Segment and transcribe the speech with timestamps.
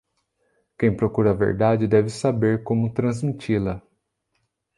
[0.79, 3.83] Quem procura a verdade deve saber como transmiti-la.